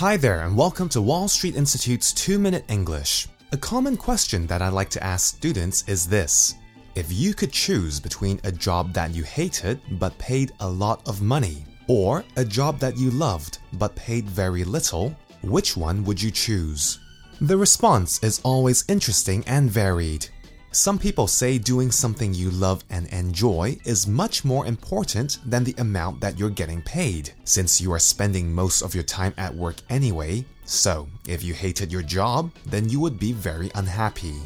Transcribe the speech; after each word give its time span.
Hi 0.00 0.16
there, 0.16 0.40
and 0.40 0.56
welcome 0.56 0.88
to 0.90 1.02
Wall 1.02 1.28
Street 1.28 1.56
Institute's 1.56 2.14
2 2.14 2.38
Minute 2.38 2.64
English. 2.70 3.28
A 3.52 3.56
common 3.58 3.98
question 3.98 4.46
that 4.46 4.62
I 4.62 4.70
like 4.70 4.88
to 4.96 5.04
ask 5.04 5.36
students 5.36 5.84
is 5.86 6.06
this 6.06 6.54
If 6.94 7.12
you 7.12 7.34
could 7.34 7.52
choose 7.52 8.00
between 8.00 8.40
a 8.44 8.50
job 8.50 8.94
that 8.94 9.14
you 9.14 9.24
hated 9.24 9.78
but 9.98 10.16
paid 10.16 10.52
a 10.60 10.66
lot 10.66 11.06
of 11.06 11.20
money, 11.20 11.66
or 11.86 12.24
a 12.36 12.44
job 12.46 12.78
that 12.78 12.96
you 12.96 13.10
loved 13.10 13.58
but 13.74 13.94
paid 13.94 14.24
very 14.24 14.64
little, 14.64 15.14
which 15.42 15.76
one 15.76 16.02
would 16.04 16.22
you 16.22 16.30
choose? 16.30 16.98
The 17.42 17.58
response 17.58 18.24
is 18.24 18.40
always 18.42 18.86
interesting 18.88 19.44
and 19.46 19.70
varied. 19.70 20.26
Some 20.72 21.00
people 21.00 21.26
say 21.26 21.58
doing 21.58 21.90
something 21.90 22.32
you 22.32 22.48
love 22.50 22.84
and 22.90 23.08
enjoy 23.08 23.76
is 23.84 24.06
much 24.06 24.44
more 24.44 24.66
important 24.66 25.38
than 25.44 25.64
the 25.64 25.74
amount 25.78 26.20
that 26.20 26.38
you're 26.38 26.48
getting 26.48 26.80
paid, 26.82 27.32
since 27.42 27.80
you 27.80 27.92
are 27.92 27.98
spending 27.98 28.52
most 28.52 28.82
of 28.82 28.94
your 28.94 29.02
time 29.02 29.34
at 29.36 29.52
work 29.52 29.78
anyway. 29.88 30.44
So, 30.66 31.08
if 31.26 31.42
you 31.42 31.54
hated 31.54 31.90
your 31.90 32.02
job, 32.02 32.52
then 32.66 32.88
you 32.88 33.00
would 33.00 33.18
be 33.18 33.32
very 33.32 33.72
unhappy. 33.74 34.36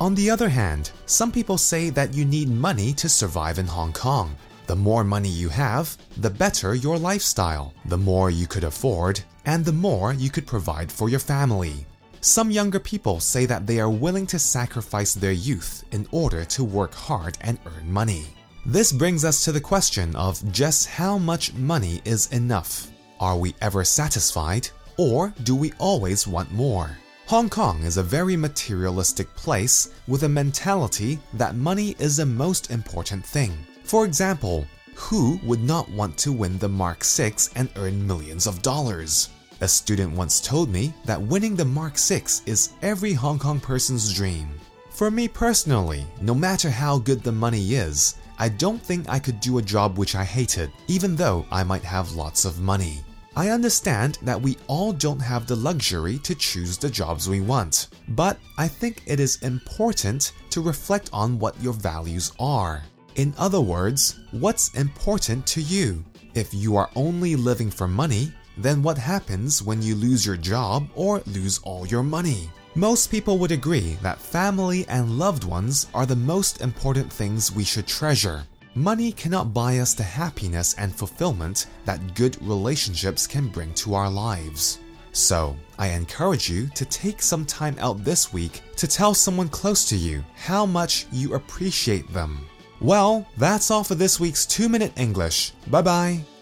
On 0.00 0.16
the 0.16 0.28
other 0.28 0.48
hand, 0.48 0.90
some 1.06 1.30
people 1.30 1.56
say 1.56 1.90
that 1.90 2.12
you 2.12 2.24
need 2.24 2.48
money 2.48 2.92
to 2.94 3.08
survive 3.08 3.60
in 3.60 3.66
Hong 3.66 3.92
Kong. 3.92 4.34
The 4.66 4.74
more 4.74 5.04
money 5.04 5.28
you 5.28 5.48
have, 5.48 5.96
the 6.16 6.28
better 6.30 6.74
your 6.74 6.98
lifestyle, 6.98 7.72
the 7.84 7.98
more 7.98 8.30
you 8.30 8.48
could 8.48 8.64
afford, 8.64 9.20
and 9.44 9.64
the 9.64 9.72
more 9.72 10.12
you 10.12 10.28
could 10.28 10.46
provide 10.46 10.90
for 10.90 11.08
your 11.08 11.20
family. 11.20 11.86
Some 12.20 12.50
younger 12.50 12.80
people 12.80 13.20
say 13.20 13.46
that 13.46 13.66
they 13.66 13.78
are 13.78 13.88
willing 13.88 14.26
to 14.28 14.40
sacrifice 14.40 15.14
their 15.14 15.32
youth 15.32 15.84
in 15.92 16.06
order 16.10 16.44
to 16.46 16.64
work 16.64 16.92
hard 16.92 17.38
and 17.42 17.58
earn 17.64 17.92
money. 17.92 18.26
This 18.66 18.92
brings 18.92 19.24
us 19.24 19.44
to 19.44 19.52
the 19.52 19.60
question 19.60 20.16
of 20.16 20.42
just 20.50 20.88
how 20.88 21.16
much 21.16 21.54
money 21.54 22.02
is 22.04 22.26
enough. 22.32 22.90
Are 23.20 23.36
we 23.36 23.54
ever 23.60 23.84
satisfied, 23.84 24.68
or 24.96 25.32
do 25.44 25.54
we 25.54 25.72
always 25.78 26.26
want 26.26 26.50
more? 26.52 26.98
Hong 27.26 27.48
Kong 27.48 27.82
is 27.84 27.98
a 27.98 28.02
very 28.02 28.36
materialistic 28.36 29.32
place 29.36 29.92
with 30.08 30.24
a 30.24 30.28
mentality 30.28 31.20
that 31.34 31.54
money 31.54 31.94
is 32.00 32.16
the 32.16 32.26
most 32.26 32.70
important 32.72 33.24
thing. 33.24 33.52
For 33.84 34.04
example, 34.04 34.66
who 34.94 35.38
would 35.44 35.62
not 35.62 35.88
want 35.90 36.18
to 36.18 36.32
win 36.32 36.58
the 36.58 36.68
Mark 36.68 37.04
6 37.04 37.50
and 37.54 37.68
earn 37.76 38.04
millions 38.04 38.48
of 38.48 38.60
dollars? 38.62 39.28
A 39.60 39.66
student 39.66 40.12
once 40.12 40.40
told 40.40 40.68
me 40.68 40.94
that 41.04 41.20
winning 41.20 41.56
the 41.56 41.64
Mark 41.64 41.98
6 41.98 42.42
is 42.46 42.74
every 42.80 43.12
Hong 43.12 43.40
Kong 43.40 43.58
person's 43.58 44.14
dream. 44.14 44.48
For 44.90 45.10
me 45.10 45.26
personally, 45.26 46.06
no 46.20 46.32
matter 46.32 46.70
how 46.70 46.98
good 46.98 47.24
the 47.24 47.32
money 47.32 47.74
is, 47.74 48.14
I 48.38 48.50
don't 48.50 48.80
think 48.80 49.08
I 49.08 49.18
could 49.18 49.40
do 49.40 49.58
a 49.58 49.62
job 49.62 49.98
which 49.98 50.14
I 50.14 50.22
hated, 50.22 50.70
even 50.86 51.16
though 51.16 51.44
I 51.50 51.64
might 51.64 51.82
have 51.82 52.12
lots 52.12 52.44
of 52.44 52.60
money. 52.60 53.00
I 53.34 53.50
understand 53.50 54.18
that 54.22 54.40
we 54.40 54.56
all 54.68 54.92
don't 54.92 55.18
have 55.20 55.48
the 55.48 55.56
luxury 55.56 56.18
to 56.18 56.36
choose 56.36 56.78
the 56.78 56.88
jobs 56.88 57.28
we 57.28 57.40
want, 57.40 57.88
but 58.10 58.38
I 58.58 58.68
think 58.68 59.02
it 59.06 59.18
is 59.18 59.42
important 59.42 60.32
to 60.50 60.60
reflect 60.60 61.10
on 61.12 61.40
what 61.40 61.60
your 61.60 61.72
values 61.72 62.30
are. 62.38 62.84
In 63.16 63.34
other 63.38 63.60
words, 63.60 64.20
what's 64.30 64.72
important 64.74 65.44
to 65.48 65.60
you? 65.60 66.04
If 66.34 66.54
you 66.54 66.76
are 66.76 66.90
only 66.94 67.34
living 67.34 67.70
for 67.70 67.88
money, 67.88 68.32
then 68.58 68.82
what 68.82 68.98
happens 68.98 69.62
when 69.62 69.80
you 69.80 69.94
lose 69.94 70.26
your 70.26 70.36
job 70.36 70.88
or 70.94 71.22
lose 71.26 71.60
all 71.62 71.86
your 71.86 72.02
money? 72.02 72.50
Most 72.74 73.10
people 73.10 73.38
would 73.38 73.52
agree 73.52 73.96
that 74.02 74.20
family 74.20 74.86
and 74.88 75.18
loved 75.18 75.44
ones 75.44 75.86
are 75.94 76.06
the 76.06 76.16
most 76.16 76.60
important 76.60 77.12
things 77.12 77.50
we 77.50 77.64
should 77.64 77.86
treasure. 77.86 78.44
Money 78.74 79.12
cannot 79.12 79.54
buy 79.54 79.78
us 79.78 79.94
the 79.94 80.02
happiness 80.02 80.74
and 80.74 80.94
fulfillment 80.94 81.66
that 81.84 82.14
good 82.14 82.36
relationships 82.40 83.26
can 83.26 83.48
bring 83.48 83.72
to 83.74 83.94
our 83.94 84.10
lives. 84.10 84.78
So, 85.12 85.56
I 85.78 85.88
encourage 85.88 86.48
you 86.48 86.68
to 86.74 86.84
take 86.84 87.22
some 87.22 87.44
time 87.44 87.76
out 87.80 88.04
this 88.04 88.32
week 88.32 88.60
to 88.76 88.86
tell 88.86 89.14
someone 89.14 89.48
close 89.48 89.84
to 89.86 89.96
you 89.96 90.22
how 90.36 90.66
much 90.66 91.06
you 91.10 91.34
appreciate 91.34 92.12
them. 92.12 92.46
Well, 92.80 93.26
that's 93.36 93.70
all 93.70 93.82
for 93.82 93.96
this 93.96 94.20
week's 94.20 94.46
2 94.46 94.68
Minute 94.68 94.92
English. 94.96 95.52
Bye 95.68 95.82
bye. 95.82 96.37